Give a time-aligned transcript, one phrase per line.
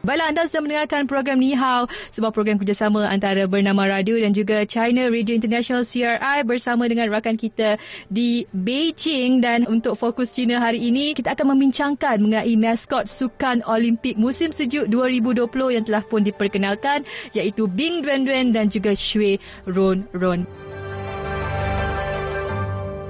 [0.00, 4.64] Baiklah anda sedang mendengarkan program Ni Hao, sebuah program kerjasama antara Bernama Radio dan juga
[4.64, 7.76] China Radio International CRI bersama dengan rakan kita
[8.08, 14.16] di Beijing dan untuk fokus China hari ini kita akan membincangkan mengenai maskot Sukan Olimpik
[14.16, 17.04] musim sejuk 2020 yang telah pun diperkenalkan
[17.36, 19.36] iaitu Bing Duan Duan dan juga Shui
[19.68, 20.48] Ron Ron.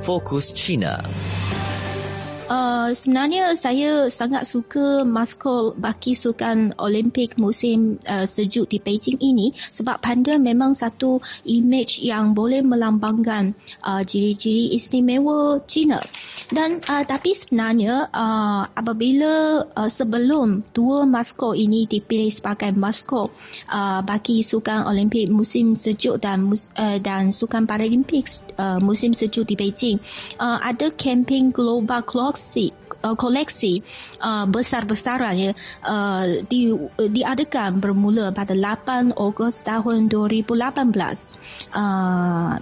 [0.02, 1.06] Fokus China.
[2.50, 9.54] Uh, sebenarnya saya sangat suka maskot baki sukan Olimpik musim uh, sejuk di Beijing ini
[9.70, 13.54] sebab panda memang satu image yang boleh melambangkan
[13.86, 16.02] uh, ciri-ciri istimewa China.
[16.50, 23.30] Dan uh, tapi sebenarnya uh, apabila uh, sebelum dua maskot ini dipilih sebagai maskot
[23.70, 28.26] uh, bagi sukan Olimpik musim sejuk dan uh, dan sukan Paralimpik
[28.60, 29.96] uh, musim sejuk di Beijing,
[30.36, 33.80] uh, ada campaign Global koleksi uh, koleksi
[34.20, 35.52] uh, besar-besaran ya.
[35.80, 40.60] Uh, di diadakan bermula pada 8 Ogos tahun 2018
[41.72, 42.60] uh,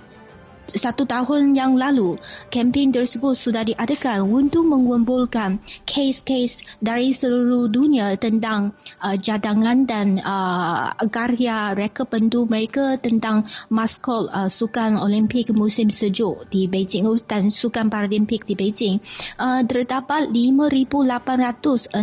[0.68, 2.20] satu tahun yang lalu,
[2.52, 10.92] kempen tersebut sudah diadakan untuk mengumpulkan kes-kes dari seluruh dunia tentang uh, jadangan dan uh,
[11.08, 17.88] karya reka pentu mereka tentang maskot uh, Sukan Olimpik musim sejuk di Beijing dan Sukan
[17.88, 19.00] Paralimpik di Beijing.
[19.40, 21.96] Uh, terdapat 5,816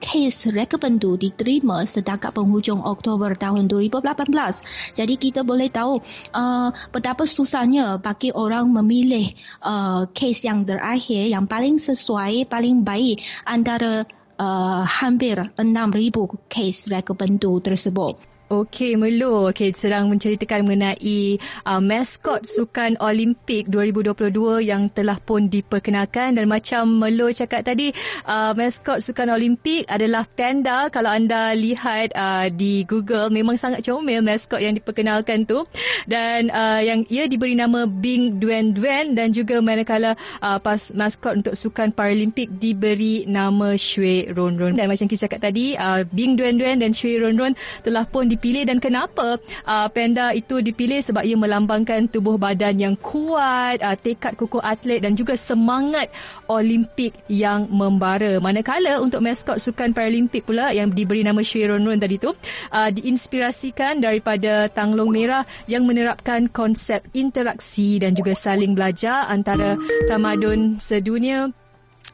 [0.00, 4.96] kes reka pentu diterima setakat penghujung Oktober tahun 2018.
[4.96, 6.00] Jadi kita boleh tahu
[6.32, 13.22] uh, betapa susahnya bagi orang memilih uh, kes yang terakhir yang paling sesuai, paling baik
[13.44, 14.06] antara
[14.38, 18.37] uh, hampir 6,000 kes bentuk tersebut.
[18.48, 19.52] Okey, Melo.
[19.52, 21.36] Okey, sedang menceritakan mengenai
[21.68, 27.92] uh, maskot Sukan Olimpik 2022 yang telah pun diperkenalkan dan macam Melo cakap tadi,
[28.24, 30.88] uh, maskot Sukan Olimpik adalah panda.
[30.88, 35.68] Kalau anda lihat uh, di Google, memang sangat comel maskot yang diperkenalkan tu.
[36.08, 41.44] Dan uh, yang ia diberi nama Bing Duan Duan dan juga manakala uh, pas maskot
[41.44, 44.80] untuk Sukan Paralimpik diberi nama Shui Ron Ron.
[44.80, 47.52] Dan macam kita cakap tadi, uh, Bing Duan Duan dan Shui Ron Ron
[47.84, 52.78] telah pun di dipilih dan kenapa uh, panda itu dipilih sebab ia melambangkan tubuh badan
[52.78, 56.06] yang kuat, uh, tekad kukuh atlet dan juga semangat
[56.46, 58.38] Olimpik yang membara.
[58.38, 62.90] Manakala untuk maskot sukan Paralimpik pula yang diberi nama Shui Ron Ron tadi tu uh,
[62.94, 69.74] diinspirasikan daripada Tanglong Merah yang menerapkan konsep interaksi dan juga saling belajar antara
[70.06, 71.50] tamadun sedunia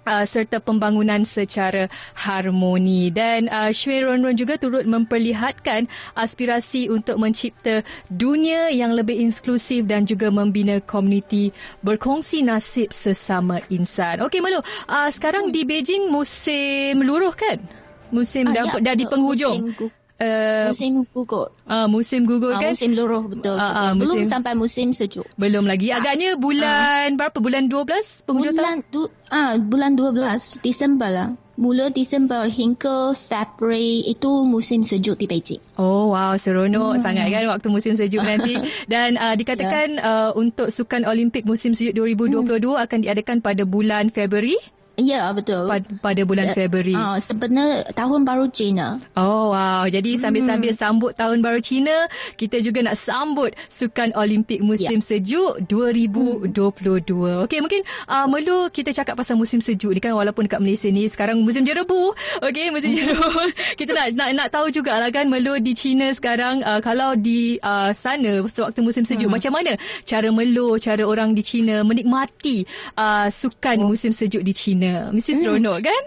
[0.07, 7.21] uh, serta pembangunan secara harmoni dan uh, Shui Ron Ron juga turut memperlihatkan aspirasi untuk
[7.21, 7.83] mencipta
[8.13, 11.51] dunia yang lebih inklusif dan juga membina komuniti
[11.83, 14.23] berkongsi nasib sesama insan.
[14.25, 17.61] Okey Malu, uh, sekarang di Beijing musim luruh kan?
[18.15, 19.75] Musim uh, dah, ya, dah di penghujung.
[19.75, 21.47] Musim Uh, musim gugur.
[21.69, 22.73] Uh, musim gugur uh, kan?
[22.73, 23.57] Musim luruh betul.
[23.57, 25.29] Uh, uh, musim, Belum sampai musim sejuk.
[25.37, 25.93] Belum lagi.
[25.93, 27.37] Agaknya bulan uh, berapa?
[27.45, 28.93] Bulan 12 penghujung bulan tahun?
[28.93, 31.29] Du, uh, bulan 12 Disember lah.
[31.55, 35.63] Mula Disember hingga Februari itu musim sejuk di Beijing.
[35.79, 37.03] Oh wow, seronok hmm.
[37.05, 38.59] sangat kan waktu musim sejuk nanti.
[38.91, 40.03] Dan uh, dikatakan yeah.
[40.03, 42.75] uh, untuk Sukan Olimpik musim sejuk 2022 hmm.
[42.75, 44.59] akan diadakan pada bulan Februari.
[44.95, 45.67] Ya, betul.
[45.67, 46.95] Pada, pada bulan ya, Februari.
[46.95, 49.03] Uh, sebenarnya tahun baru Cina.
[49.19, 49.83] Oh, wow.
[49.91, 50.79] Jadi sambil-sambil hmm.
[50.79, 52.07] sambut tahun baru Cina,
[52.39, 55.07] kita juga nak sambut Sukan Olimpik musim ya.
[55.07, 56.55] sejuk 2022.
[57.11, 57.43] Hmm.
[57.43, 61.11] Okey, mungkin uh, Melu kita cakap pasal musim sejuk ni kan walaupun dekat Malaysia ni
[61.11, 62.15] sekarang musim jerebu.
[62.47, 62.99] Okey, musim hmm.
[63.03, 63.31] jerebu.
[63.81, 67.91] kita nak, nak nak tahu jugalah kan Melu di Cina sekarang uh, kalau di uh,
[67.91, 69.35] sana sewaktu musim sejuk hmm.
[69.43, 69.75] macam mana
[70.07, 72.63] cara Melu, cara orang di Cina menikmati
[72.95, 73.91] uh, sukan oh.
[73.91, 75.13] musim sejuk di Cina China.
[75.13, 76.03] Mesti seronok kan?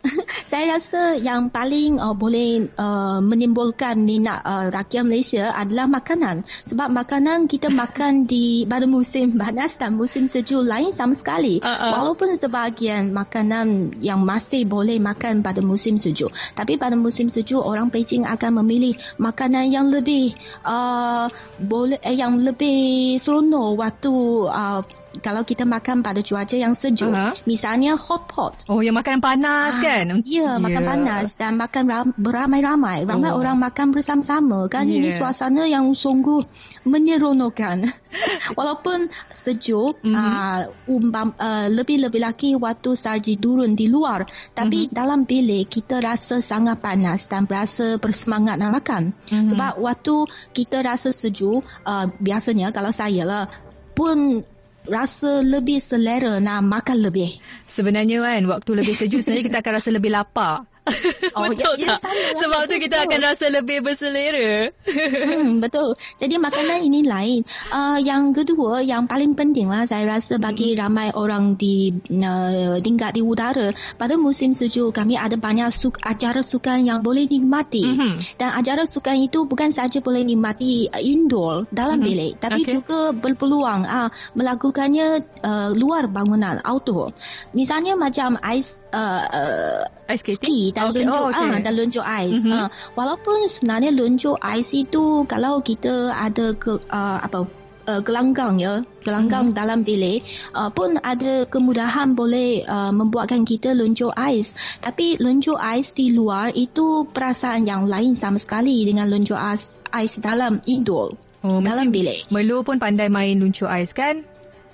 [0.50, 6.48] saya rasa yang paling uh, boleh uh, menimbulkan minat uh, rakyat Malaysia adalah makanan.
[6.64, 11.60] Sebab makanan kita makan di pada musim panas dan musim sejuk lain sama sekali.
[11.60, 11.92] Uh-uh.
[11.92, 16.32] Walaupun sebahagian makanan yang masih boleh makan pada musim sejuk.
[16.56, 20.32] Tapi pada musim sejuk orang Beijing akan memilih makanan yang lebih
[20.64, 21.28] uh,
[21.60, 24.12] boleh eh, yang lebih seronok waktu
[24.48, 24.80] uh,
[25.18, 27.34] kalau kita makan pada cuaca yang sejuk, Aha.
[27.42, 28.54] misalnya hot pot.
[28.70, 30.22] Oh, yang makanan panas Ah, kan?
[30.22, 30.88] Ya, makan Ya.
[30.88, 33.02] panas dan makan ram- beramai-ramai.
[33.02, 33.42] Ramai Oh.
[33.42, 34.86] orang makan bersama-sama kan.
[34.86, 35.18] Ini Ya.
[35.18, 36.46] suasana yang sungguh
[36.86, 37.90] menyeronokkan.
[38.58, 40.14] Walaupun sejuk, Mhm.
[40.14, 44.26] uh, umpam, uh, lebih-lebih lagi waktu salji turun di luar.
[44.52, 44.92] Tapi Mhm.
[44.92, 49.02] dalam bilik kita rasa sangat panas dan berasa bersemangat nak makan.
[49.26, 49.46] Mhm.
[49.50, 50.14] Sebab waktu
[50.52, 53.44] kita rasa sejuk, uh, biasanya kalau saya lah
[53.92, 54.46] pun
[54.90, 57.38] rasa lebih selera nak makan lebih.
[57.70, 60.66] Sebenarnya kan waktu lebih sejuk sebenarnya kita akan rasa lebih lapar.
[61.36, 62.00] Oh, betul ya, ya, tak?
[62.02, 63.06] lah, Sebab tu kita betul.
[63.06, 64.72] akan rasa lebih berselera.
[65.30, 65.94] Hmm, betul.
[66.18, 67.40] Jadi makanan ini lain.
[67.70, 73.14] Uh, yang kedua, yang paling penting lah saya rasa bagi ramai orang di uh, tingkat
[73.14, 77.84] di utara, pada musim sejuk kami ada banyak suk acara sukan yang boleh nikmati.
[77.86, 78.12] Mhm.
[78.36, 82.06] Dan acara sukan itu bukan saja boleh nikmati uh, indoor dalam Mhm.
[82.06, 82.72] bilik, tapi Okey.
[82.80, 85.06] juga berpeluang uh, melakukannya
[85.40, 87.14] uh, luar bangunan outdoor.
[87.52, 90.50] Misalnya macam ais uh, uh, Ice skating?
[90.50, 91.46] ski dan Okey, lunjuk oh, okey.
[91.46, 92.42] ah dan lunjuk ais.
[92.42, 92.52] Mhm.
[92.52, 97.46] Ah, walaupun sebenarnya lunjuk ais itu kalau kita ada ke uh, apa
[97.90, 99.56] uh, gelanggang ya, gelanggang Mhm.
[99.56, 100.22] dalam bilik
[100.54, 104.54] uh, pun ada kemudahan boleh uh, membuatkan kita lunjuk ais.
[104.78, 110.16] Tapi lunjuk ais di luar itu perasaan yang lain sama sekali dengan lunjuk ais ais
[110.22, 111.18] dalam indoor.
[111.40, 112.28] Oh, dalam bilik.
[112.28, 114.28] Melo pun pandai main luncur ais kan?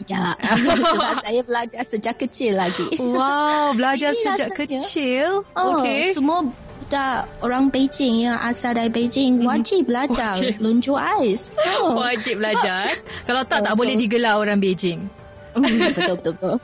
[0.04, 0.36] Ya,
[0.92, 3.00] sebab saya belajar sejak kecil lagi.
[3.00, 4.60] Wow, belajar Ini sejak rasanya.
[4.84, 5.28] kecil.
[5.56, 6.12] Oh, Okey.
[6.12, 6.44] semua
[6.76, 10.60] budak orang Beijing yang asal dari Beijing wajib belajar Wajib.
[10.60, 11.56] lunjuk ais.
[11.80, 11.96] Oh.
[11.96, 12.86] Wajib belajar.
[13.26, 13.78] Kalau tak, tak Betul.
[13.80, 15.08] boleh digelar orang Beijing.
[15.56, 16.56] Hmm, betul betul betul.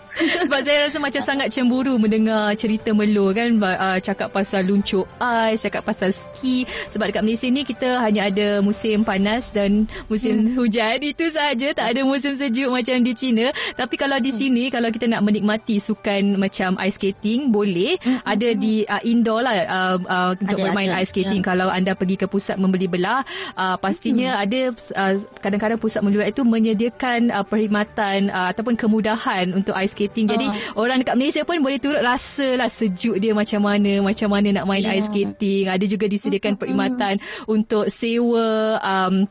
[0.47, 5.65] Sebab saya rasa macam sangat cemburu mendengar cerita Melo kan uh, cakap pasal luncur ais,
[5.65, 10.61] cakap pasal ski sebab dekat Malaysia ni kita hanya ada musim panas dan musim hmm.
[10.61, 14.93] hujan itu saja tak ada musim sejuk macam di China tapi kalau di sini kalau
[14.93, 18.21] kita nak menikmati sukan macam ice skating boleh hmm.
[18.29, 21.01] ada di uh, indoor lah uh, uh, untuk Ada, bermain ada.
[21.01, 21.49] ice skating Ya.
[21.55, 23.25] kalau anda pergi ke pusat membeli belah
[23.57, 24.45] uh, pastinya Hmm.
[24.45, 24.61] ada
[24.97, 30.27] uh, kadang-kadang pusat membeli belah itu menyediakan uh, perkhidmatan uh, ataupun kemudahan untuk ice skating.
[30.27, 30.75] Jadi Ah.
[30.75, 34.67] orang dekat Malaysia pun boleh turut rasa lah sejuk dia macam mana, macam mana nak
[34.67, 34.99] main Ya.
[34.99, 35.71] ice skating.
[35.71, 39.31] Ada juga disediakan perkhidmatan untuk sewa um,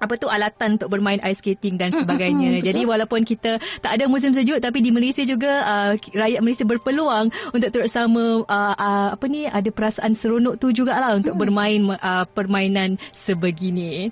[0.00, 2.64] apa tu alatan untuk bermain ice skating dan sebagainya.
[2.64, 7.28] Jadi walaupun kita tak ada musim sejuk tapi di Malaysia juga uh, rakyat Malaysia berpeluang
[7.52, 12.24] untuk turut sama uh, uh, apa ni ada perasaan seronok tu jugalah untuk bermain uh,
[12.32, 14.08] permainan sebegini.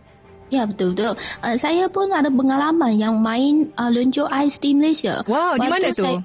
[0.49, 1.15] Ya betul betul.
[1.45, 5.21] Uh, saya pun ada pengalaman yang main uh, lunjuk ais di Malaysia.
[5.29, 6.05] Wow, di mana tu?
[6.05, 6.25] Saya,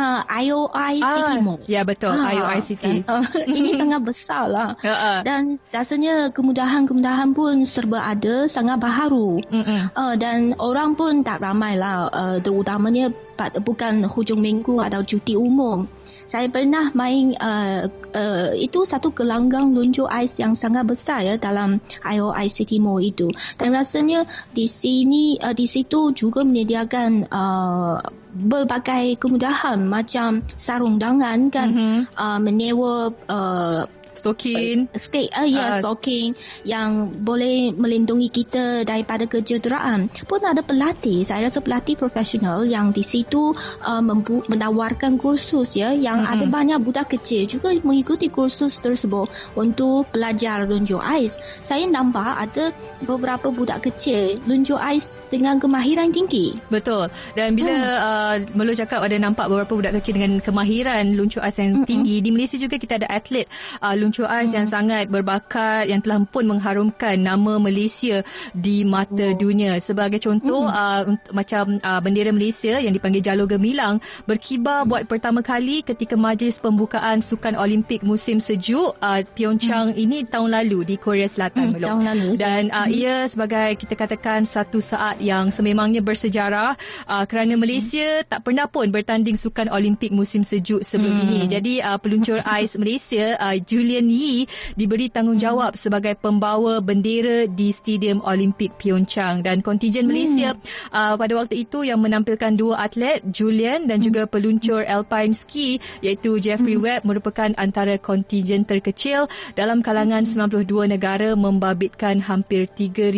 [0.00, 1.60] uh, IOI City Mall.
[1.68, 3.04] ya betul, Ah, IOI City.
[3.04, 3.24] dan, uh,
[3.58, 4.68] ini sangat besar lah.
[4.80, 5.20] Ha.
[5.20, 9.44] Dan rasanya kemudahan-kemudahan pun serba ada, sangat baharu.
[9.92, 13.12] Uh, dan orang pun tak ramai lah, uh, terutamanya
[13.60, 15.88] bukan hujung minggu atau cuti umum.
[16.30, 21.82] Saya pernah main uh, uh, itu satu gelanggang lunjuk ais yang sangat besar ya dalam
[22.06, 23.34] IOI City Mall itu.
[23.58, 24.22] Dan rasanya
[24.54, 27.98] di sini uh, di situ juga menyediakan uh,
[28.30, 31.98] berbagai kemudahan macam sarung tangan kan, Mhm.
[32.14, 34.90] uh, menyewa uh, Stokin.
[34.94, 35.78] skate uh, ya Ah.
[35.78, 36.34] stocking
[36.66, 43.02] yang boleh melindungi kita daripada kecederaan pun ada pelatih saya rasa pelatih profesional yang di
[43.02, 43.52] situ
[43.82, 46.32] uh, membu- menawarkan kursus ya yang Mm-mm.
[46.32, 52.64] ada banyak budak kecil juga mengikuti kursus tersebut untuk belajar lunjuk ais saya nampak ada
[53.00, 57.06] beberapa budak kecil lunjuk ais dengan kemahiran tinggi Betul.
[57.32, 61.82] Dan bila uh, Melo cakap ada nampak beberapa budak kecil dengan kemahiran luncur ais yang
[61.84, 63.46] tinggi, di Malaysia juga kita ada atlet
[63.78, 68.24] uh, luncur ais yang sangat berbakat yang telah pun mengharumkan nama Malaysia
[68.56, 69.76] di mata dunia.
[69.78, 75.44] Sebagai contoh uh, untuk, macam uh, bendera Malaysia yang dipanggil Jalur Gemilang berkibar buat pertama
[75.44, 81.28] kali ketika majlis pembukaan Sukan Olimpik musim sejuk uh, Pyeongchang ini tahun lalu di Korea
[81.28, 81.76] Selatan.
[81.76, 82.28] Hmm, tahun lalu.
[82.40, 86.74] Dan uh, ia sebagai kita katakan satu saat yang sememangnya bersejarah
[87.06, 91.26] uh, kerana Malaysia tak pernah pun bertanding sukan Olimpik musim sejuk sebelum Hmm.
[91.26, 91.40] ini.
[91.50, 93.56] Jadi uh, peluncur ais Malaysia uh,
[93.90, 94.46] Julian Yee
[94.78, 100.54] diberi tanggungjawab sebagai pembawa bendera di Stadium Olimpik Pyeongchang dan kontingen Malaysia.
[100.94, 106.38] Uh, pada waktu itu yang menampilkan dua atlet Julian dan juga peluncur alpine ski iaitu
[106.38, 109.26] Jeffrey Webb merupakan antara kontingen terkecil.
[109.58, 113.10] Dalam kalangan 92 negara membabitkan hampir 3000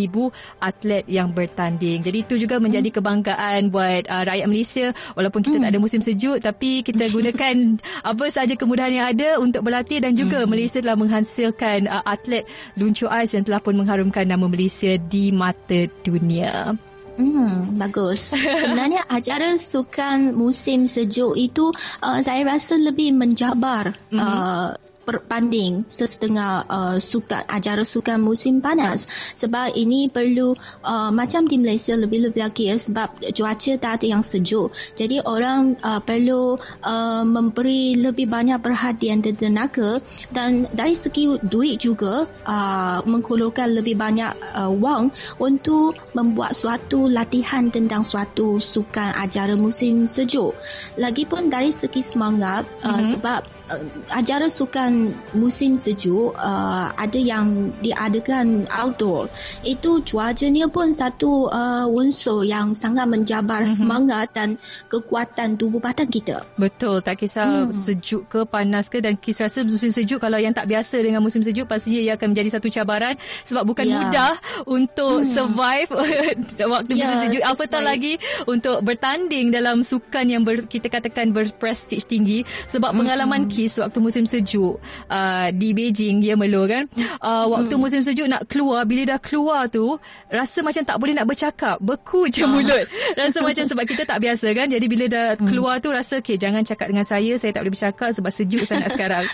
[0.56, 2.00] atlet yang bertanding.
[2.00, 4.86] Jadi itu juga menjadi kebanggaan buat uh, rakyat Malaysia.
[5.20, 7.76] Walaupun kita tak ada musim sejuk tapi kita gunakan
[8.10, 12.46] apa sahaja kemudahan yang ada untuk berlatih dan juga Malaysia telah menghasilkan uh, atlet
[12.78, 16.78] luncur ais yang telah pun mengharumkan nama Malaysia di mata dunia.
[17.12, 18.32] Hmm, bagus.
[18.62, 24.16] Sebenarnya acara sukan musim sejuk itu uh, saya rasa lebih menjabar mm-hmm.
[24.16, 29.06] uh, berbanding sesetengah uh, sukan acara sukan musim panas.
[29.36, 34.22] Sebab ini perlu uh, macam di Malaysia lebih-lebih lagi ya sebab cuaca tak ada yang
[34.24, 34.74] sejuk.
[34.94, 39.98] Jadi orang uh, perlu uh, memberi lebih banyak perhatian dan tenaga.
[40.30, 47.68] Dan dari segi duit juga uh, menghulurkan lebih banyak uh, wang untuk membuat suatu latihan
[47.68, 50.54] tentang suatu sukan acara musim sejuk.
[50.96, 53.06] Lagipun dari segi semangat uh, mm-hmm.
[53.08, 53.40] sebab
[53.70, 59.28] uh, acara sukan musim sejuk uh, ada yang diadakan outdoor
[59.62, 63.78] itu cuacanya pun satu uh, unsur yang sangat menjabar mm-hmm.
[63.78, 64.56] semangat dan
[64.88, 67.74] kekuatan tubuh badan kita betul tak kisah hmm.
[67.74, 71.42] sejuk ke panas ke dan kisah rasa musim sejuk kalau yang tak biasa dengan musim
[71.42, 73.98] sejuk pastinya ia akan menjadi satu cabaran sebab bukan yeah.
[73.98, 74.32] mudah
[74.64, 75.28] untuk hmm.
[75.28, 75.90] survive
[76.72, 78.16] waktu yeah, musim sejuk apatah lagi
[78.46, 82.98] untuk bertanding dalam sukan yang ber, kita katakan berprestij tinggi sebab hmm.
[83.02, 84.80] pengalaman hmm kes waktu musim sejuk
[85.12, 86.88] uh, di Beijing dia melo kan.
[87.20, 87.82] Uh, waktu hmm.
[87.84, 90.00] musim sejuk nak keluar bila dah keluar tu
[90.32, 92.48] rasa macam tak boleh nak bercakap beku je ah.
[92.48, 92.88] mulut.
[93.12, 94.66] Rasa macam sebab kita tak biasa kan.
[94.72, 95.46] Jadi bila dah hmm.
[95.46, 98.88] keluar tu rasa okay jangan cakap dengan saya saya tak boleh bercakap sebab sejuk sangat
[98.96, 99.24] sekarang.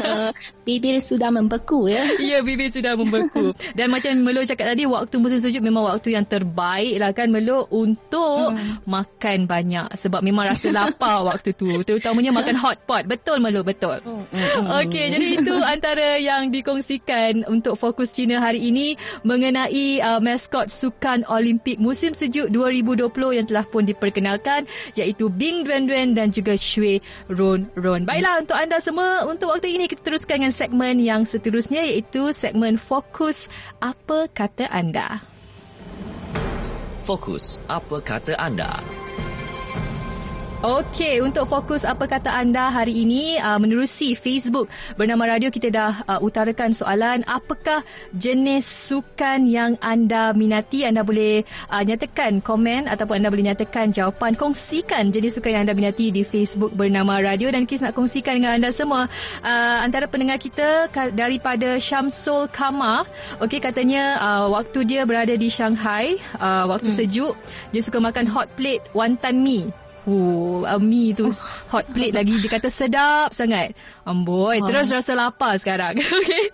[0.00, 0.30] Uh,
[0.64, 2.08] bibir sudah membeku ya?
[2.18, 3.52] Ya bibir sudah membeku.
[3.76, 7.68] Dan macam Melo cakap tadi waktu musim sejuk memang waktu yang terbaik lah kan Melo
[7.68, 8.88] untuk hmm.
[8.88, 9.92] makan banyak.
[9.94, 11.68] Sebab memang rasa lapar waktu tu.
[11.84, 14.00] Terutamanya makan hot pot betul Melo betul.
[14.02, 20.02] Mm, mm, mm, Okey, jadi itu antara yang dikongsikan untuk fokus Cina hari ini mengenai
[20.02, 24.64] uh, maskot sukan Olimpik musim sejuk 2020 yang telah pun diperkenalkan
[24.98, 26.98] iaitu Bing Duan Duan dan juga Shui
[27.30, 28.08] Ron Ron.
[28.08, 32.80] Baiklah untuk anda semua untuk waktu ini kita teruskan dengan segmen yang seterusnya iaitu segmen
[32.80, 33.50] fokus
[33.82, 35.20] apa kata anda.
[37.02, 38.80] Fokus apa kata anda?
[40.58, 44.66] Okey, untuk fokus apa kata anda hari ini uh, menerusi Facebook
[44.98, 47.86] bernama radio kita dah uh, utarakan soalan apakah
[48.18, 50.82] jenis sukan yang anda minati?
[50.82, 54.34] Anda boleh uh, nyatakan komen ataupun anda boleh nyatakan jawapan.
[54.34, 57.54] Kongsikan jenis sukan yang anda minati di Facebook bernama radio.
[57.54, 59.06] Dan Kis nak kongsikan dengan anda semua
[59.46, 63.06] uh, antara pendengar kita daripada Syamsul Kama.
[63.38, 66.98] Okey katanya uh, waktu dia berada di Shanghai uh, waktu hmm.
[66.98, 67.34] sejuk
[67.70, 69.70] dia suka makan hot plate wonton mee
[70.08, 71.36] Oh, uh, mi tu oh.
[71.68, 73.76] hot plate lagi dia kata sedap sangat.
[74.08, 74.64] Amboi, oh.
[74.64, 76.00] terus rasa lapar sekarang.
[76.24, 76.44] Okey.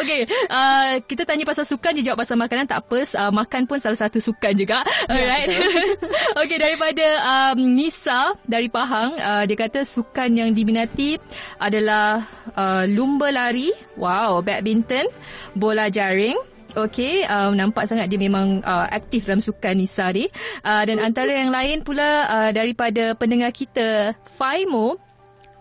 [0.00, 3.04] Okey, uh, kita tanya pasal sukan dia jawab pasal makanan tak apa.
[3.20, 4.80] Uh, makan pun salah satu sukan juga.
[5.12, 5.48] Ya, Alright.
[6.40, 7.06] Okey, daripada
[7.52, 11.20] um, Nisa dari Pahang, uh, dia kata sukan yang diminati
[11.60, 12.24] adalah
[12.56, 13.68] uh, lumba lari,
[14.00, 15.04] wow, badminton,
[15.52, 16.40] bola jaring,
[16.74, 20.26] Okey, um, nampak sangat dia memang uh, aktif dalam sukan Nisa ni.
[20.66, 24.98] Uh, dan antara yang lain pula uh, daripada pendengar kita, Faimo,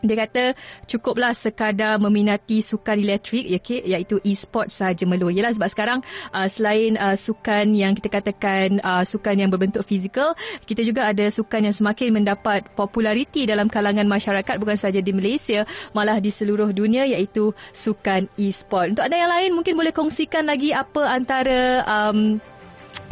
[0.04, 0.44] dia kata
[0.86, 5.32] cukuplah sekadar meminati sukan elektrik okay, iaitu e-sport sahaja melu.
[5.32, 6.00] Yalah sebab sekarang
[6.36, 10.36] uh, selain uh, sukan yang kita katakan uh, sukan yang berbentuk fizikal,
[10.68, 15.64] kita juga ada sukan yang semakin mendapat populariti dalam kalangan masyarakat bukan sahaja di Malaysia,
[15.96, 19.00] malah di seluruh dunia iaitu sukan e-sport.
[19.00, 22.44] Untuk anda yang lain mungkin boleh kongsikan lagi apa antara um,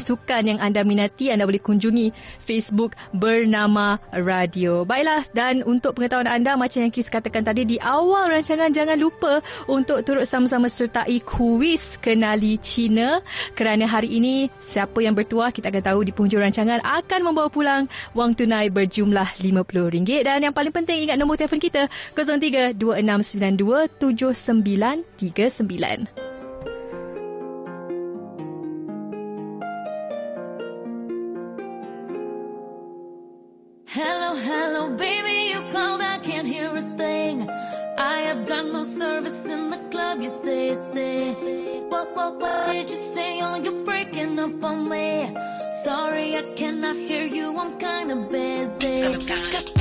[0.02, 2.10] sukan yang anda minati, anda boleh kunjungi
[2.42, 4.84] Facebook bernama Radio.
[4.84, 9.40] Baiklah, dan untuk pengetahuan anda, macam yang Kis katakan tadi di awal rancangan, jangan lupa
[9.70, 13.22] untuk turut sama-sama sertai kuis Kenali Cina.
[13.54, 17.86] Kerana hari ini, siapa yang bertuah, kita akan tahu di penghujung rancangan akan membawa pulang
[18.18, 20.26] wang tunai berjumlah RM50.
[20.26, 21.86] Dan yang paling penting, ingat nombor telefon kita
[22.18, 26.31] 03 2692 7939.
[34.82, 37.48] Hello, baby, you called, I can't hear a thing.
[38.00, 41.34] I have got no service in the club, you say, say.
[41.88, 43.42] What, what, what did you say?
[43.44, 45.36] Oh, you're breaking up on me.
[45.84, 49.81] Sorry, I cannot hear you, I'm kinda busy.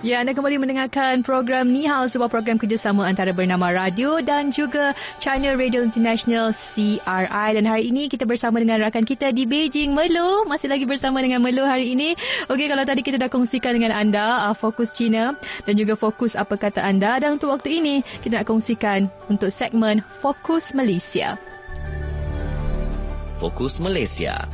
[0.00, 4.96] Ya, anda kembali mendengarkan program Ni Hao, sebuah program kerjasama antara Bernama Radio dan juga
[5.20, 7.48] China Radio International CRI.
[7.52, 10.48] Dan hari ini kita bersama dengan rakan kita di Beijing, Melo.
[10.48, 12.16] Masih lagi bersama dengan Melo hari ini.
[12.48, 15.36] Okey, kalau tadi kita dah kongsikan dengan anda uh, fokus China
[15.68, 17.20] dan juga fokus apa kata anda.
[17.20, 21.36] Dan untuk waktu ini, kita nak kongsikan untuk segmen Fokus Malaysia.
[23.36, 24.48] Fokus Malaysia.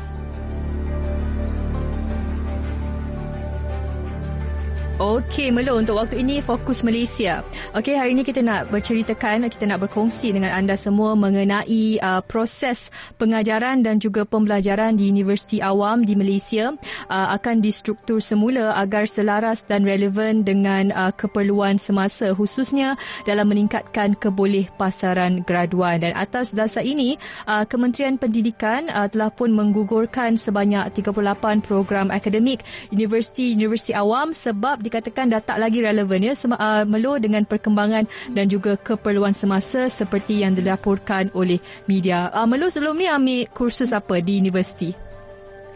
[4.97, 7.45] Okey, Melo untuk waktu ini fokus Malaysia.
[7.77, 12.89] Okey, hari ini kita nak berceritakan, kita nak berkongsi dengan anda semua mengenai uh, proses
[13.21, 16.73] pengajaran dan juga pembelajaran di Universiti Awam di Malaysia
[17.13, 22.97] uh, akan distruktur semula agar selaras dan relevan dengan uh, keperluan semasa khususnya
[23.29, 29.53] dalam meningkatkan keboleh pasaran graduan dan atas dasar ini uh, Kementerian Pendidikan uh, telah pun
[29.53, 36.55] menggugurkan sebanyak 38 program akademik Universiti-Universiti Awam sebab dikatakan dah tak lagi relevan ya sem-
[36.55, 41.59] uh, melo dengan perkembangan dan juga keperluan semasa seperti yang dilaporkan oleh
[41.91, 42.31] media.
[42.31, 45.06] Uh, melo sebelum ni ambil kursus apa di universiti?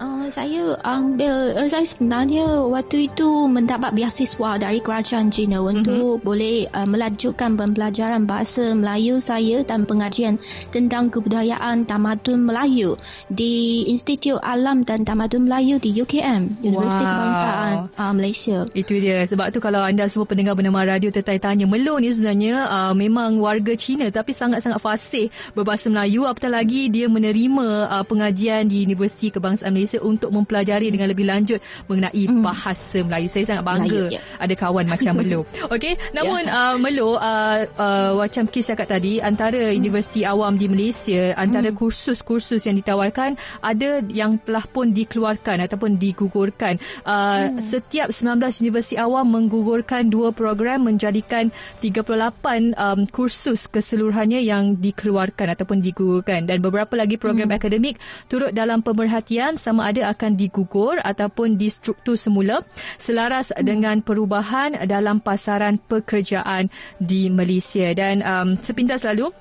[0.01, 6.25] Uh, saya ambil, uh, saya sebenarnya waktu itu mendapat beasiswa dari kerajaan China untuk mm-hmm.
[6.25, 10.41] boleh uh, melanjutkan pembelajaran bahasa Melayu saya dan pengajian
[10.73, 12.97] tentang kebudayaan tamadun Melayu
[13.29, 17.13] di Institut Alam dan Tamadun Melayu di UKM, Universiti Wow.
[17.13, 18.59] Kebangsaan uh, Malaysia.
[18.73, 19.21] Itu dia.
[19.29, 23.77] Sebab tu kalau anda semua pendengar bernama radio tertanya-tanya, Melo ni sebenarnya uh, memang warga
[23.77, 26.25] Cina tapi sangat-sangat fasih berbahasa Melayu.
[26.25, 31.59] Apatah lagi dia menerima uh, pengajian di Universiti Kebangsaan Malaysia untuk mempelajari dengan lebih lanjut
[31.90, 32.44] mengenai Hmm.
[32.46, 33.26] bahasa Melayu.
[33.26, 34.20] Saya sangat bangga Melayu, ya.
[34.38, 35.40] ada kawan macam Melo.
[35.66, 41.33] Okey, namun uh, Melo uh, uh, macam Kis cakap tadi antara universiti awam di Malaysia
[41.35, 46.76] antara kursus-kursus yang ditawarkan ada yang telah pun dikeluarkan ataupun digugurkan.
[47.03, 51.48] Uh, Setiap 19 universiti awam menggugurkan dua program menjadikan
[51.81, 58.83] 38 um, kursus keseluruhannya yang dikeluarkan ataupun digugurkan dan beberapa lagi program akademik turut dalam
[58.83, 62.62] pemerhatian sama ada akan digugur ataupun distruktur semula
[63.01, 66.69] selaras dengan perubahan dalam pasaran pekerjaan
[67.01, 67.90] di Malaysia.
[67.97, 69.33] Dan um, sepintas lalu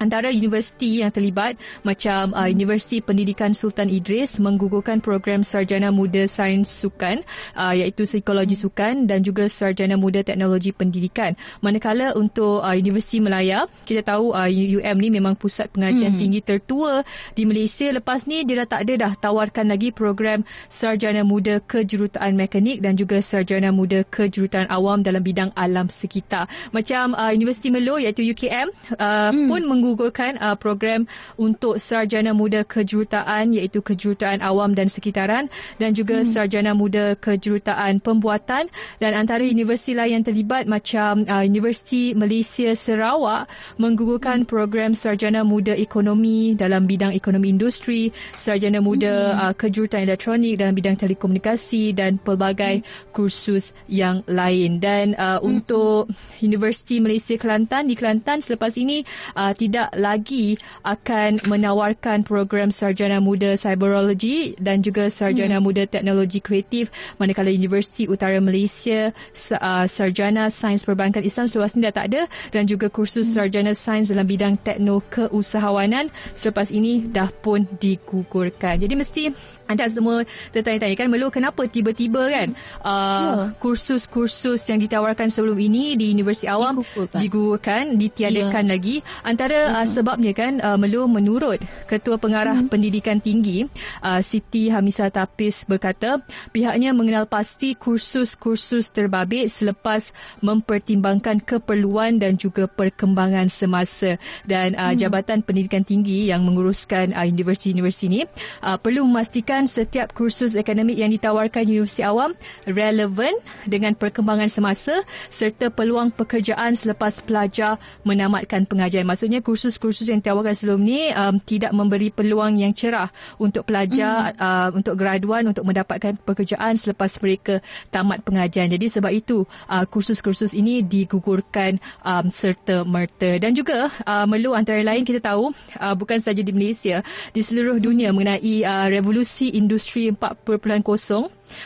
[0.00, 6.72] antara universiti yang terlibat macam uh, Universiti Pendidikan Sultan Idris menggugurkan program Sarjana Muda Sains
[6.72, 7.20] Sukan
[7.54, 11.36] uh, iaitu Psikologi Sukan dan juga Sarjana Muda Teknologi Pendidikan.
[11.60, 16.20] Manakala untuk uh, Universiti Melaya, kita tahu uh, UM ni memang pusat pengajian hmm.
[16.20, 17.04] tinggi tertua
[17.36, 17.92] di Malaysia.
[17.92, 22.96] Lepas ni dia dah tak ada dah tawarkan lagi program Sarjana Muda Kejuruteraan Mekanik dan
[22.96, 26.48] juga Sarjana Muda Kejuruteraan Awam dalam bidang alam sekitar.
[26.72, 29.48] Macam uh, Universiti Melo iaitu UKM uh, hmm.
[29.52, 31.06] pun menggugurkan uh, program
[31.38, 35.46] untuk sarjana muda kejuruteraan iaitu kejuruteraan awam dan sekitaran
[35.78, 36.28] dan juga hmm.
[36.28, 38.66] sarjana muda kejuruteraan pembuatan
[38.98, 43.46] dan antara universiti lain yang terlibat macam uh, Universiti Malaysia Sarawak
[43.78, 44.50] menggugurkan hmm.
[44.50, 49.38] program sarjana muda ekonomi dalam bidang ekonomi industri, sarjana muda hmm.
[49.38, 53.14] uh, kejuruteraan elektronik dalam bidang telekomunikasi dan pelbagai hmm.
[53.14, 55.46] kursus yang lain dan uh, hmm.
[55.46, 56.10] untuk
[56.42, 59.06] Universiti Malaysia Kelantan di Kelantan selepas ini
[59.38, 60.56] uh, tidak lagi
[60.88, 65.64] akan menawarkan program sarjana muda cyberology dan juga sarjana hmm.
[65.68, 66.88] muda teknologi kreatif
[67.20, 69.12] manakala Universiti Utara Malaysia
[69.60, 73.34] uh, sarjana sains perbankan Islam selepas ini dah tak ada dan juga kursus hmm.
[73.36, 78.80] sarjana sains dalam bidang tekno keusahawanan selepas ini dah pun digugurkan.
[78.80, 79.22] Jadi mesti
[79.70, 82.48] anda semua tertanya-tanya kan Melo kenapa tiba-tiba kan
[82.82, 83.46] uh, yeah.
[83.62, 88.72] kursus-kursus yang ditawarkan sebelum ini di Universiti Awam digugurkan, digugurkan ditiadakan yeah.
[88.74, 92.66] lagi antara uh, sebabnya kan uh, Melo menurut Ketua Pengarah hmm.
[92.66, 93.62] Pendidikan Tinggi
[94.02, 96.18] uh, Siti Hamisa Tapis berkata
[96.50, 100.10] pihaknya mengenal pasti kursus-kursus terbabit selepas
[100.42, 104.98] mempertimbangkan keperluan dan juga perkembangan semasa dan uh, hmm.
[104.98, 108.22] Jabatan Pendidikan Tinggi yang menguruskan uh, universiti-universiti ini
[108.64, 112.36] uh, perlu memastikan setiap kursus akademik yang ditawarkan universiti awam
[112.68, 113.32] relevan
[113.64, 120.56] dengan perkembangan semasa serta peluang pekerjaan selepas pelajar menamatkan pengajian maksudnya kursus kursus-kursus yang ditawarkan
[120.56, 124.40] sebelum ni um, tidak memberi peluang yang cerah untuk pelajar mm.
[124.42, 128.72] uh, untuk graduan untuk mendapatkan pekerjaan selepas mereka tamat pengajian.
[128.72, 134.82] Jadi sebab itu uh, kursus-kursus ini digugurkan um, serta merta dan juga uh, melu antara
[134.82, 140.10] lain kita tahu uh, bukan saja di Malaysia di seluruh dunia mengenai uh, revolusi industri
[140.14, 140.86] 4.0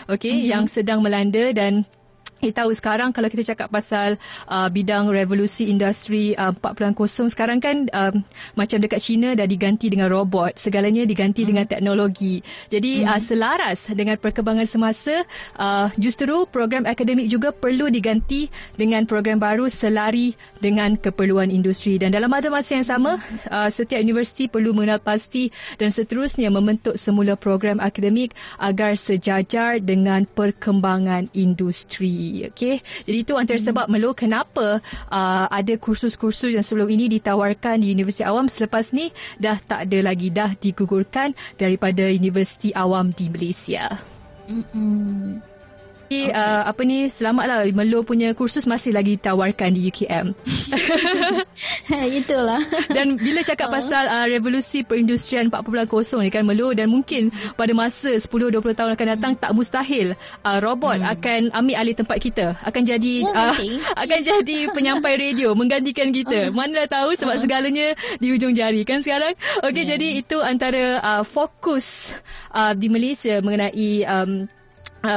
[0.09, 0.49] okey mm-hmm.
[0.49, 1.85] yang sedang melanda dan
[2.45, 4.21] kita tahu sekarang kalau kita cakap pasal
[4.53, 8.13] uh, bidang revolusi industri uh, 4.0 sekarang kan uh,
[8.53, 10.61] macam dekat China dah diganti dengan robot.
[10.61, 11.49] Segalanya diganti hmm.
[11.49, 12.45] dengan teknologi.
[12.69, 13.09] Jadi hmm.
[13.09, 15.25] uh, selaras dengan perkembangan semasa
[15.57, 21.97] uh, justru program akademik juga perlu diganti dengan program baru selari dengan keperluan industri.
[21.97, 23.11] Dan dalam masa masa yang sama
[23.49, 25.49] uh, setiap universiti perlu mengenal pasti
[25.81, 32.83] dan seterusnya membentuk semula program akademik agar sejajar dengan perkembangan industri okey?
[33.07, 33.67] Jadi itu antara hmm.
[33.71, 38.51] sebab melo kenapa uh, ada kursus-kursus yang sebelum ini ditawarkan di universiti awam.
[38.51, 44.03] Selepas ni dah tak ada lagi dah digugurkan daripada universiti awam di Malaysia
[46.21, 46.33] hmm Okay.
[46.33, 50.33] Uh, apa ni selamatlah Melo punya kursus masih lagi ditawarkan di UKM.
[52.21, 52.61] Itulah.
[52.91, 53.79] Dan bila cakap uh.
[53.79, 55.87] pasal uh, revolusi perindustrian 4.0
[56.23, 59.41] ni kan Melo dan mungkin pada masa 10 20 tahun akan datang hmm.
[59.41, 60.09] tak mustahil
[60.43, 61.13] uh, robot hmm.
[61.19, 62.47] akan ambil alih tempat kita.
[62.65, 63.57] Akan jadi oh, uh,
[64.03, 66.51] akan jadi penyampai radio menggantikan kita.
[66.51, 66.55] Uh.
[66.55, 67.43] Manalah tahu sebab uh.
[67.43, 69.37] segalanya di ujung jari kan sekarang.
[69.63, 69.91] Okey yeah.
[69.97, 72.17] jadi itu antara uh, fokus
[72.55, 74.51] uh, di Malaysia mengenai um,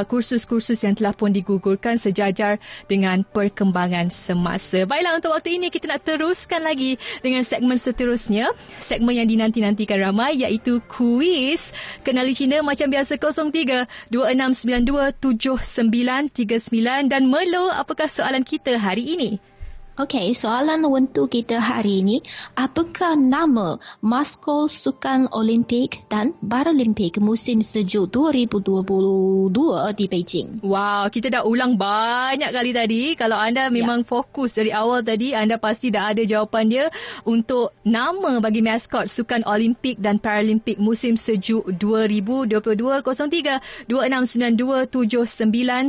[0.07, 2.59] kursus-kursus yang telah pun digugurkan sejajar
[2.91, 4.83] dengan perkembangan semasa.
[4.83, 8.51] Baiklah untuk waktu ini kita nak teruskan lagi dengan segmen seterusnya.
[8.83, 11.71] Segmen yang dinanti-nantikan ramai iaitu kuis.
[12.03, 15.23] Kenali Cina macam biasa 03 2692
[15.63, 19.56] 7939 dan Melo apakah soalan kita hari ini?
[19.97, 22.21] Okey, soalan untuk kita hari ini,
[22.53, 29.49] apakah nama maskul Sukan Olimpik dan Paralimpik musim sejuk 2022
[29.97, 30.61] di Beijing?
[30.61, 33.17] Wow, kita dah ulang banyak kali tadi.
[33.17, 33.73] Kalau anda ya.
[33.73, 34.13] memang ya.
[34.13, 36.85] fokus dari awal tadi, anda pasti dah ada jawapan dia
[37.25, 44.61] untuk nama bagi maskot Sukan Olimpik dan Paralimpik musim sejuk 2022 03 2692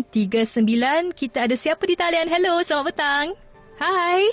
[0.09, 1.13] 7939.
[1.13, 2.25] Kita ada siapa di talian?
[2.33, 3.48] Hello, selamat petang.
[3.79, 4.27] Hai.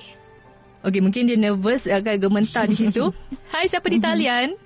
[0.86, 3.14] Okey, mungkin dia nervous akan gementar di situ.
[3.54, 4.58] Hai, siapa di talian?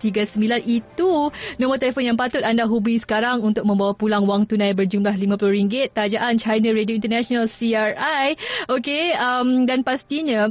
[0.63, 5.91] Itu nombor telefon yang patut anda hubungi sekarang untuk membawa pulang wang tunai berjumlah RM50.
[5.91, 8.39] Tajaan China Radio International CRI.
[8.71, 10.47] Okey, um, dan pastinya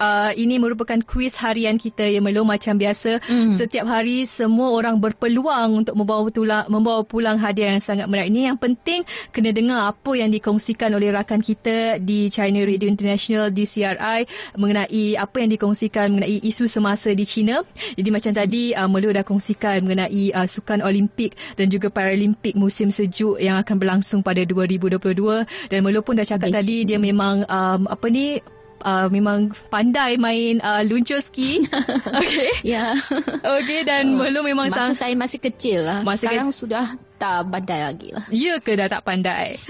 [0.00, 3.20] Uh, ini merupakan kuis harian kita yang Melo macam biasa.
[3.28, 3.52] Mm.
[3.52, 8.32] Setiap hari semua orang berpeluang untuk membawa pulang, membawa pulang hadiah yang sangat menarik.
[8.32, 13.52] Ini yang penting kena dengar apa yang dikongsikan oleh rakan kita di China Radio International
[13.52, 14.24] di CRI
[14.56, 17.60] mengenai apa yang dikongsikan mengenai isu semasa di China.
[17.92, 22.88] Jadi macam tadi uh, Melo dah kongsikan mengenai uh, sukan Olimpik dan juga Paralimpik musim
[22.88, 26.56] sejuk yang akan berlangsung pada 2022 dan Melo pun dah cakap Beijing.
[26.56, 28.40] tadi dia memang um, apa ni
[28.82, 31.62] uh, memang pandai main uh, luncur ski.
[32.20, 32.66] Okey.
[32.66, 32.96] Ya.
[33.42, 34.92] Okey dan uh, belum memang masa sang...
[34.96, 36.00] saya masih kecil lah.
[36.02, 36.58] Masa Sekarang kes...
[36.58, 36.84] sudah
[37.20, 38.24] tak pandai lagi lah.
[38.34, 39.60] Ya ke dah tak pandai?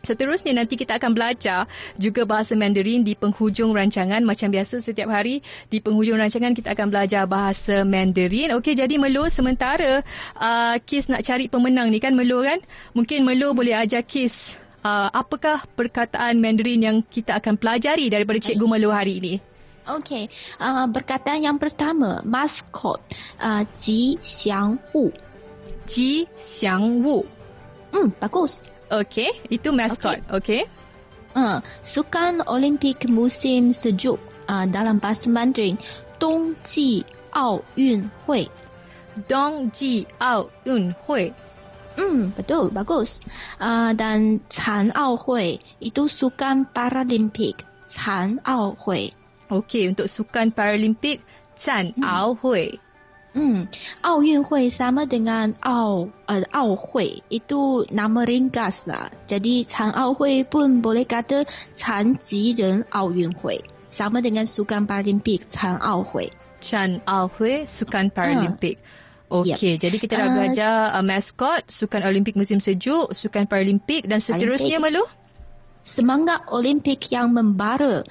[0.05, 1.65] Seterusnya nanti kita akan belajar
[1.97, 4.21] juga bahasa Mandarin di penghujung rancangan.
[4.21, 5.41] Macam biasa setiap hari
[5.73, 8.53] di penghujung rancangan kita akan belajar bahasa Mandarin.
[8.61, 10.05] Okey, jadi Melo sementara
[10.37, 12.61] uh, Kis nak cari pemenang ni kan Melo kan?
[12.93, 18.67] Mungkin Melo boleh ajar Kis uh, apakah perkataan Mandarin yang kita akan pelajari daripada Cikgu
[18.69, 19.54] Melo hari ini.
[19.85, 20.33] Okey,
[20.65, 23.05] uh, berkata yang pertama, maskot,
[23.37, 25.13] uh, Ji Xiang Wu.
[25.85, 27.29] Ji Xiang Wu.
[27.93, 28.65] Hmm, bagus.
[28.89, 30.25] Okey, itu maskot.
[30.33, 30.65] Okey.
[30.65, 30.83] Okay.
[31.35, 35.77] Uh, sukan Olimpik musim sejuk uh, dalam bahasa Mandarin,
[36.23, 37.03] Dongji
[37.35, 38.47] Ao Yun Hui.
[39.27, 41.35] Dongji Ao Yun Hui.
[41.95, 43.23] Hmm, betul, bagus.
[43.59, 49.24] Uh, dan Chan Ao Hui itu sukan Paralimpik, Chan Ao Hui.
[49.55, 51.23] Okey, untuk Sukan Paralimpik,
[51.55, 52.03] Chan hmm.
[52.03, 52.83] Ao Hui.
[53.35, 53.67] Hmm,
[54.03, 57.23] Ao Yun Hui sama dengan Ao, uh, Ao Hui.
[57.31, 59.11] Itu nama ringkas lah.
[59.31, 63.59] Jadi, Chan Ao Hui pun boleh kata Chan Ji Ren Ao Yun Hui.
[63.91, 66.31] Sama dengan Sukan Paralimpik, Chan Ao Hui.
[66.59, 68.79] Chan Ao Hui, Sukan Paralimpik.
[68.79, 69.03] Uh.
[69.35, 69.83] Okey, yep.
[69.83, 75.03] jadi kita dah belajar uh, maskot, Sukan Olimpik musim sejuk, Sukan Paralimpik dan seterusnya, Malu?
[75.85, 78.09] Semangat Olimpik yang membara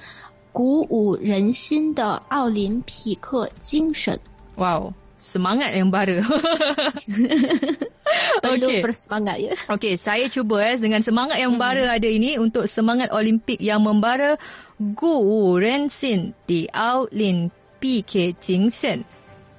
[0.53, 4.19] 鼓舞人心的奥林匹克精神。
[4.55, 6.19] Wow, semangat yang baru.
[8.43, 8.81] Perlu okay.
[8.81, 9.53] bersemangat ya.
[9.69, 11.61] Okey, saya cuba eh dengan semangat yang hmm.
[11.61, 14.35] baru ada ini untuk semangat Olimpik yang membara
[14.79, 15.15] Gu
[15.59, 19.03] Ren Xin di Ao Lin 毕给精神。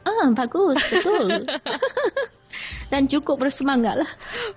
[0.05, 1.44] Ah, bagus, betul.
[2.89, 4.12] Dan cukup bersemangat lah.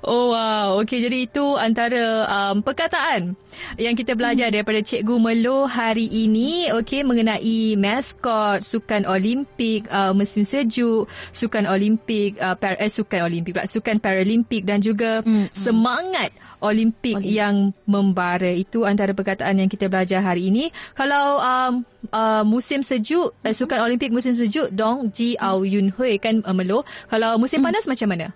[0.05, 3.35] Oh wow, okey jadi itu antara um, perkataan
[3.81, 10.45] yang kita belajar daripada Cikgu Melo hari ini okey mengenai maskot sukan Olimpik uh, musim
[10.45, 15.57] sejuk, sukan Olimpik uh, par, eh, sukan Olimpik pula, sukan Paralimpik dan juga Mm, mm.
[15.57, 17.37] semangat Olimpik Olimpik.
[17.39, 20.71] yang membara itu antara perkataan yang kita belajar hari ini.
[20.95, 26.22] Kalau um, uh, musim sejuk, uh, sukan Olimpik musim sejuk dong Ji Ao Yun Hui
[26.22, 26.86] kan uh, Melo.
[27.10, 28.28] Kalau musim panas macam mana?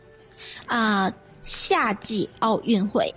[0.70, 1.10] 啊、
[1.44, 3.14] 夏季奥运会，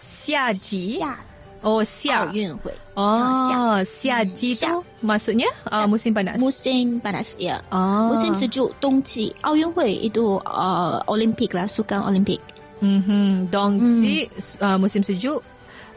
[0.00, 1.00] Siaji.
[1.00, 1.16] 夏
[1.58, 2.30] Oh, 奥 sia.
[2.30, 6.38] 运会， Oh, siaji Hmm, tu maksudnya uh, musim panas.
[6.38, 7.58] musim panas ya.
[7.74, 8.14] Oh.
[8.14, 12.38] Musim sejuk 冬季奥运会 itu uh, Olimpik lah, sukan Olimpik.
[12.78, 13.50] Mhm.
[13.50, 14.30] Dongji
[14.62, 15.42] uh, musim sejuk.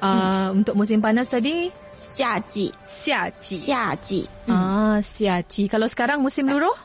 [0.02, 1.70] Uh, Untuk musim panas tadi
[2.07, 5.67] 夏季，夏季，夏季啊，夏季。
[5.69, 6.77] Kalau ah, sekarang musim luruh，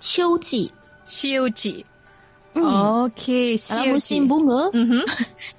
[0.00, 0.72] 秋季，
[1.04, 1.84] 秋季。
[2.54, 4.72] OK，musim bunga，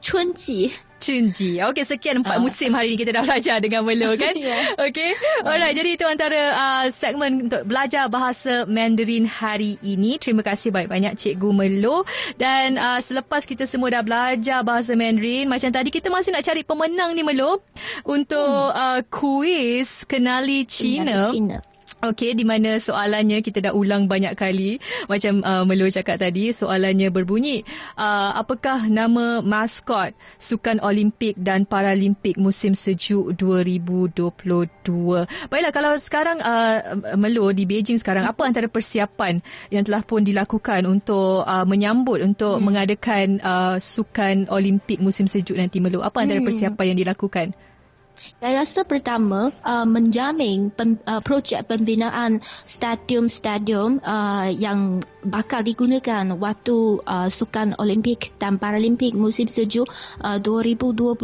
[0.01, 0.69] 春季。
[0.69, 0.73] Mhm.
[0.99, 1.09] 季。
[1.19, 1.57] Cunji.
[1.59, 2.43] Okey, sekian empat Ah.
[2.43, 4.35] musim hari ini kita dah belajar dengan Melo kan?
[4.35, 4.75] Ya.
[4.77, 5.15] Okey.
[5.41, 10.15] Alright, jadi itu antara uh, segmen untuk belajar bahasa Mandarin hari ini.
[10.15, 12.03] Terima kasih banyak-banyak Cikgu Melo.
[12.35, 16.61] Dan uh, selepas kita semua dah belajar bahasa Mandarin, macam tadi kita masih nak cari
[16.61, 17.63] pemenang ni Melo
[18.03, 21.31] untuk uh, kuis Kenali Cina.
[21.31, 21.59] Cina.
[21.99, 24.79] Okey, di mana soalannya kita dah ulang banyak kali.
[25.11, 27.67] Macam uh, Melo cakap tadi, soalannya berbunyi,
[27.99, 34.31] uh, apakah nama maskot Sukan Olimpik dan Paralimpik musim sejuk 2022?
[35.51, 40.87] Baiklah, kalau sekarang uh, Melo di Beijing sekarang, apa antara persiapan yang telah pun dilakukan
[40.87, 42.63] untuk uh, menyambut, untuk hmm.
[42.63, 45.99] mengadakan uh, Sukan Olimpik musim sejuk nanti Melo?
[45.99, 46.47] Apa antara Hmm.
[46.47, 47.51] persiapan yang dilakukan?
[48.39, 57.03] Saya rasa pertama uh, menjamin pem, uh, projek pembinaan stadium-stadium uh, yang bakal digunakan waktu
[57.03, 59.87] uh, Sukan Olimpik dan Paralimpik musim sejuk
[60.23, 61.15] uh, 2022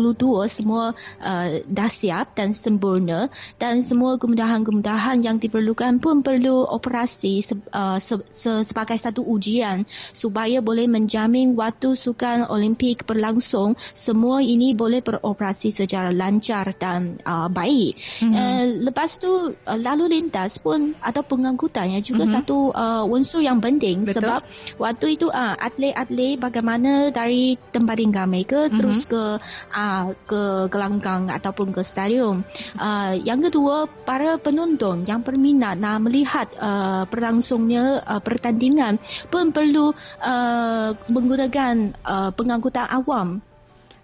[0.47, 3.27] semua uh, dah siap dan sempurna.
[3.59, 9.83] Dan semua kemudahan-kemudahan yang diperlukan pun perlu operasi se, uh, se, se, sebagai satu ujian
[10.11, 13.75] supaya boleh menjamin waktu Sukan Olimpik berlangsung.
[13.95, 16.84] Semua ini boleh beroperasi secara lancar dan
[17.25, 17.97] uh, baik.
[18.21, 18.33] Mm-hmm.
[18.33, 22.35] Uh, lepas tu uh, lalu lintas pun atau pengangkutannya juga mm-hmm.
[22.41, 24.23] satu uh, unsur yang penting Betul.
[24.23, 24.41] sebab
[24.77, 28.77] waktu itu uh, atlet-atlet bagaimana dari tempat tinggal mereka mm-hmm.
[28.77, 29.39] terus ke
[29.73, 32.45] uh, ke gelanggang ataupun ke stadium.
[32.77, 39.91] Uh, yang kedua para penonton yang berminat nak melihat uh, berlangsungnya uh, pertandingan pun perlu
[40.21, 43.41] uh, menggunakan uh, pengangkutan awam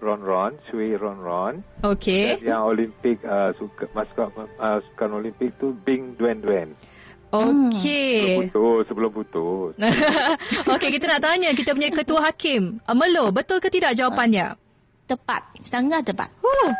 [0.01, 1.53] Ron Ron, Shui Ron Ron.
[1.85, 2.41] Okey.
[2.41, 6.73] Dan Yang Olimpik, uh, suka, maskot uh, sukan Olimpik tu Bing Duen Duen.
[7.31, 8.49] Okey.
[8.51, 9.71] Putus, sebelum putus.
[10.75, 12.83] Okey, kita nak tanya kita punya ketua hakim.
[12.83, 14.59] Uh, Melo, betul ke tidak jawapannya?
[15.11, 16.71] tepat sangat tepat Huh.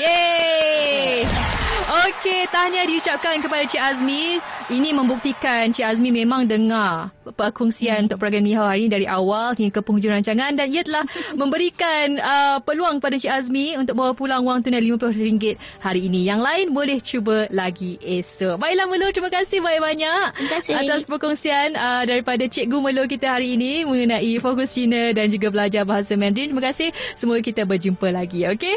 [0.00, 1.55] Yeay!
[1.86, 4.42] Okey, tahniah diucapkan kepada Cik Azmi.
[4.66, 9.78] Ini membuktikan Cik Azmi memang dengar perkongsian untuk program Nihau hari ini dari awal hingga
[9.78, 11.06] ke penghujung rancangan dan ia telah
[11.38, 16.26] memberikan uh, peluang pada Cik Azmi untuk bawa pulang wang tunai RM50 hari ini.
[16.26, 18.58] Yang lain boleh cuba lagi esok.
[18.58, 20.72] Baiklah Melo, terima kasih banyak-banyak Terima kasih.
[20.82, 25.86] atas perkongsian uh, daripada Cikgu Melo kita hari ini mengenai fokus Cina dan juga belajar
[25.86, 26.50] bahasa Mandarin.
[26.50, 26.90] Terima kasih.
[27.14, 28.74] Semoga kita berjumpa lagi, okey?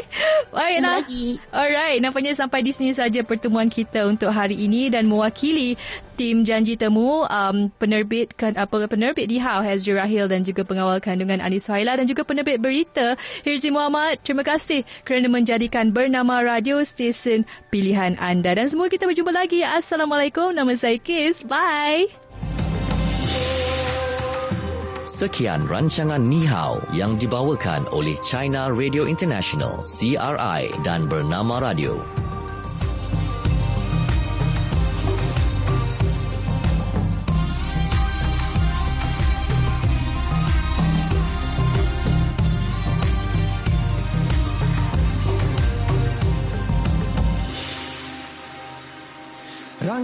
[0.54, 1.02] Baiklah.
[1.02, 1.42] lagi.
[1.50, 5.80] Alright, nampaknya sampai di sini saja pertemuan kita untuk hari ini dan mewakili
[6.20, 11.00] tim janji temu um, penerbit kan, apa penerbit di HAW Hazri Rahil dan juga pengawal
[11.00, 14.20] kandungan Anis Haila dan juga penerbit berita Hirzi Muhammad.
[14.20, 19.64] Terima kasih kerana menjadikan bernama radio stesen pilihan anda dan semua kita berjumpa lagi.
[19.64, 20.52] Assalamualaikum.
[20.52, 21.40] Nama saya Kis.
[21.40, 22.12] Bye.
[25.10, 32.19] Sekian rancangan Ni Hao yang dibawakan oleh China Radio International CRI dan Bernama Radio.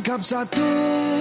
[0.06, 1.15] Rangkap satu kata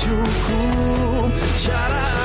[0.00, 2.19] cukup Cara aku, cara